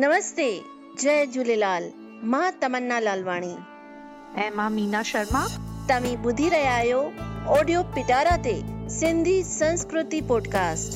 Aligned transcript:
नमस्ते 0.00 0.44
जय 1.00 1.24
झूलेलाल 1.34 1.88
माँ 2.30 2.50
तमन्ना 2.62 2.98
लालवाणी। 3.00 3.50
ऐं 4.42 4.50
माँ 4.56 4.68
मीना 4.70 5.02
शर्मा। 5.04 5.40
तव्हीं 5.88 6.16
ॿुधी 6.24 6.48
रहिया 6.48 6.72
आहियो 6.72 7.00
ऑडियो 7.54 7.82
पिटारा 7.94 8.36
ते 8.44 8.54
सिंधी 8.96 9.42
संस्कृति 9.44 10.20
पॉडकास्ट। 10.28 10.92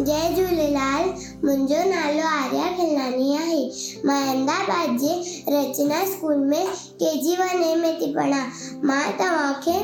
जय 0.00 0.34
झूलेलाल 0.36 1.04
मुंहिंजो 1.44 1.78
नालो 1.90 2.26
आर्या 2.28 2.66
खिलनानी 2.76 3.36
आहे। 3.36 3.62
माँ 4.06 4.20
अहमदाबाद 4.26 4.98
जे 4.98 5.14
रचना 5.48 6.04
स्कूल 6.12 6.44
में 6.50 6.66
के 7.02 7.14
जी 7.22 7.36
वन 7.36 7.62
ए 7.62 7.74
में 7.76 7.94
थी 8.00 8.12
पढ़ां। 8.14 8.44
माँ 8.84 9.02
तव्हांखे 9.20 9.78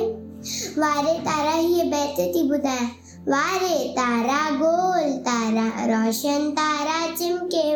वारे 0.80 1.18
तारा 1.30 1.52
हीअ 1.52 1.86
बैत 1.94 2.20
थी 2.36 2.48
ॿुधायां। 2.50 2.86
वारे 3.28 3.76
तारा 3.96 4.40
गोल 4.56 5.12
तारा 5.28 5.66
रोशन 5.86 6.50
तारा। 6.50 6.93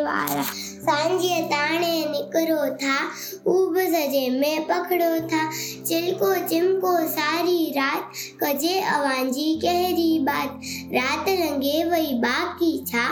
चिमके 0.09 0.33
वारा 0.33 0.43
सांझे 0.85 1.41
ताणे 1.51 1.93
निकरो 2.11 2.58
था 2.75 2.97
उब 3.47 3.77
सजे 3.77 4.29
में 4.29 4.63
पकड़ो 4.63 5.27
था। 5.27 5.49
चिलको 5.83 6.33
चिमको 6.47 6.97
सारी 7.07 7.73
रात 7.77 8.11
कजे 8.43 8.79
अवांजी 8.79 9.55
कहरी 9.55 10.19
बात। 10.19 10.61
रात 10.93 11.29
लंघे 11.29 11.83
वई 11.83 12.13
बाकी 12.13 12.85
छा 12.87 13.05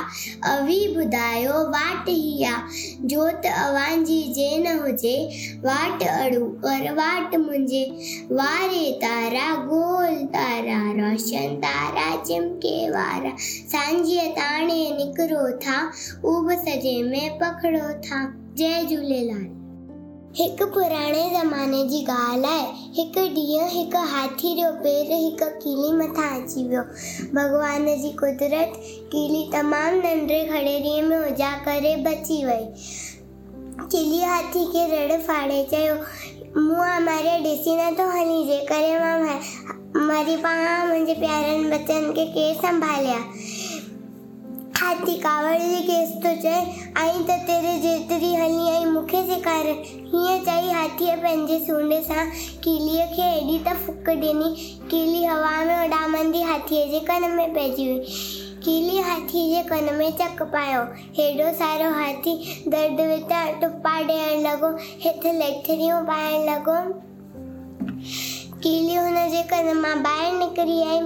अवी 0.43 0.95
ॿुधायो 0.95 1.53
वाट 1.69 2.09
ही 2.09 2.43
आ। 2.43 2.57
जोत 3.01 3.45
अवांजी 3.45 4.21
जे 4.33 4.57
न 4.57 4.79
हुजे, 4.79 5.15
वाट 5.57 6.03
अड़ू 6.03 6.45
कर 6.45 6.91
वाट 6.93 7.35
मुंहिंजे 7.35 7.83
वारे 8.31 8.91
तारा, 8.91 9.55
गोल 9.55 10.15
तारा, 10.15 10.79
रोशन 10.91 11.55
तारा, 11.55 12.15
चिमके 12.23 12.89
वारा। 12.89 13.35
सांझे 13.71 14.27
ताणे 14.31 14.89
निकरो 14.97 15.57
था 15.57 15.91
उब 16.25 16.51
सजे 16.51 17.03
में 17.03 17.37
पकड़ो 17.37 17.93
था। 17.99 18.46
जय 18.57 18.85
झूलेलाल। 18.91 19.41
हिकु 20.35 20.65
पुराणे 20.65 21.23
ज़माने 21.29 21.83
जी 21.87 22.05
ॻाल्हि 22.05 22.45
आहे, 22.45 22.65
हिकु 22.95 23.19
ॾींहुं 23.19 23.69
हिकु 23.69 23.97
हाथी 23.97 24.61
जो 24.61 24.71
पेर 24.71 25.11
हिकु 25.11 25.45
कीली 25.45 25.91
मथां 25.97 26.41
अची 26.41 26.67
वियो। 26.67 26.81
भॻवान 27.35 27.85
जी 28.01 28.09
कुदरत 28.09 28.73
कीली 29.11 29.49
तमामु 29.53 29.97
नंढे 29.97 30.43
खड़ेरीअ 30.45 31.03
में 31.03 31.17
हुजा 31.17 31.51
करे 31.51 31.95
बची 31.95 32.45
वई। 32.45 32.65
कीली 33.91 34.21
हाथी 34.21 34.65
खे 34.65 34.85
रड़ 34.93 35.21
फाड़े 35.21 35.67
चयो, 35.71 35.95
मूं 36.61 36.85
हमारे 36.85 37.29
ॾिसी 37.29 37.75
नथो 37.75 38.09
हली, 38.09 38.47
जे 38.47 38.65
करे 38.65 38.99
माँ 38.99 39.39
मरी 40.07 40.37
पवां, 40.37 40.87
मुंहिंजे 40.87 41.13
प्यारनि 41.13 41.69
बचनि 41.69 42.13
खे 42.13 42.25
केरु 42.25 42.59
संभालिया? 42.59 43.19
हाथी 44.87 45.13
कावड़ 45.19 45.57
जी 45.61 45.79
केस 45.83 46.11
थो 46.23 46.29
चए 46.41 46.59
आई 46.97 47.23
त 47.23 47.31
तेरे 47.47 47.71
जेतिरी 47.79 48.33
हली 48.35 48.69
आई, 48.69 48.85
मूंखे 48.85 49.21
सेखार 49.27 49.65
हीअं 50.11 50.37
चई 50.45 50.71
हाथीअ 50.71 51.15
पंहिंजे 51.23 51.57
सूंड 51.65 51.93
सां। 52.03 52.23
कीलीअ 52.63 53.05
खे 53.07 53.25
एॾी 53.31 53.57
त 53.65 53.73
फुक 53.85 54.09
ॾिनी 54.09 54.49
कीली 54.91 55.23
हवा 55.23 55.51
में 55.65 55.75
उॾामंदी 55.77 56.41
हाथीअ 56.51 56.85
जे 56.91 56.99
कन 57.09 57.29
में 57.31 57.53
पइजी 57.53 57.87
वई 57.89 57.99
कीली 58.65 58.97
हाथी 59.09 59.41
जे 59.49 59.63
कन 59.69 59.93
में 59.97 60.09
चक 60.21 60.41
पायो। 60.55 60.81
हेॾो 61.17 61.51
सारो 61.59 61.89
हाथी 61.97 62.35
दर्द 62.67 63.01
विता 63.11 63.41
टुपा 63.61 63.97
ॾियणु 63.97 64.41
लॻो 64.47 64.69
हिते 65.03 65.31
लेथरियूं 65.39 66.01
पाइणु 66.11 66.45
लॻो 66.45 66.79
कीली 68.63 68.95
हुन 68.95 69.17
जे 69.31 69.41
कन 69.51 69.65
माँ 69.77 69.95
ॿाहिरि 70.03 70.37
निकिरी 70.37 70.81
आई। 70.83 70.99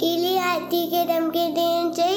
कीली 0.00 0.36
हाथी 0.38 0.80
खे 0.90 1.04
धमकी 1.06 1.44
ॾियणु 1.54 1.90
चई 1.94 2.07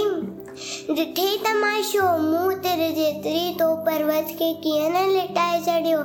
ॾिठे 1.00 1.26
तमाशो 1.44 2.06
मूं 2.18 2.52
तेरे 2.64 2.88
जेतिरी 2.92 3.54
तो 3.60 3.68
पर्वत 3.86 4.32
खे 4.40 4.54
कीअं 4.64 4.90
न 4.92 5.04
लिटाए 5.10 5.60
छॾियो 5.66 6.00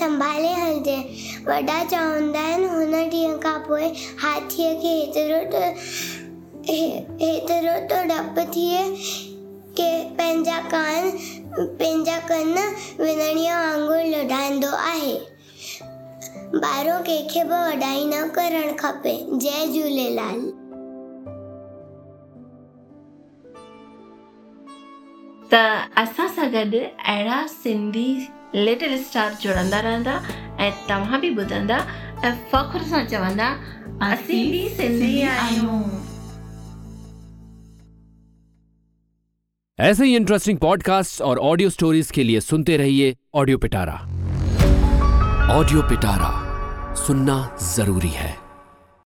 संभाले 0.00 0.52
हलजे। 0.54 0.96
वॾा 1.46 1.84
चवंदा 1.84 2.40
आहिनि, 2.40 2.66
हुन 2.66 2.94
ॾींहं 2.94 3.38
खां 3.38 3.58
पोइ 3.68 3.88
हाथीअ 4.22 4.74
खे 4.82 4.92
हेतिरो 4.98 5.40
त 5.54 5.62
त 7.90 8.04
डपु 8.10 8.44
थिए 8.54 8.84
के 9.80 9.90
पंहिंजा 10.14 10.58
कान, 10.74 11.10
पंहिंजा 11.58 12.18
कन 12.30 12.54
विनणीअ 13.00 13.54
वांगुरु 13.54 14.06
लुॾाईंदो 14.14 14.70
आहे। 14.76 15.16
ॿारो 16.64 16.98
कंहिंखे 17.04 17.44
बि 17.44 17.60
वॾाई 17.66 18.04
न 18.04 18.28
करणु 18.36 18.72
खपे। 18.78 19.18
जय 19.32 19.66
झूलेलाल। 19.66 20.40
त 25.52 25.54
असां 26.00 26.26
सां 26.28 26.46
गॾु 26.52 26.80
अहिड़ा 26.80 27.46
सिंधी 27.50 28.08
लिटिल 28.54 28.96
स्टार 29.04 29.34
जुड़ंदा 29.42 29.78
रहंदा 29.86 30.14
ऐं 30.64 30.70
तव्हां 30.88 31.20
बि 31.20 31.30
ॿुधंदा 31.42 31.78
ऐं 32.24 32.32
फ़ख्र 32.52 32.82
सां 32.90 33.04
चवंदा 33.12 33.48
असीं 34.06 34.44
बि 34.50 34.68
सिंधी 34.76 35.20
आहियूं 35.22 35.80
ऐसे 39.78 40.04
ही 40.04 40.16
इंटरेस्टिंग 40.16 40.58
पॉडकास्ट 40.58 41.22
और 41.22 41.38
ऑडियो 41.50 41.70
स्टोरीज 41.70 42.10
के 42.10 42.24
लिए 42.24 42.40
सुनते 42.40 42.76
रहिए 42.76 43.14
ऑडियो 43.42 43.58
पिटारा 43.58 43.94
ऑडियो 45.56 45.82
पिटारा 45.90 46.30
सुनना 47.06 47.38
ज़रूरी 47.74 48.12
है। 48.14 48.47